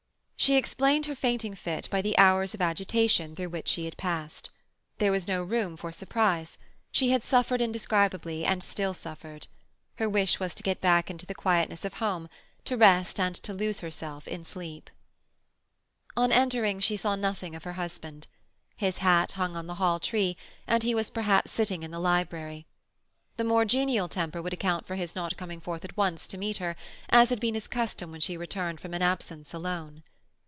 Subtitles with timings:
[0.51, 4.49] She explained her fainting fit by the hours of agitation through which she had passed.
[4.97, 6.57] There was no room for surprise.
[6.91, 9.45] She had suffered indescribably, and still suffered.
[9.97, 12.27] Her wish was to get back into the quietness of home,
[12.65, 14.89] to rest and to lose herself in sleep.
[16.17, 18.25] On entering, she saw nothing of her husband.
[18.75, 22.65] His hat hung on the hall tree, and he was perhaps sitting in the library;
[23.37, 26.57] the more genial temper would account for his not coming forth at once to meet
[26.57, 26.75] her,
[27.09, 30.01] as had been his custom when she returned from an absence alone.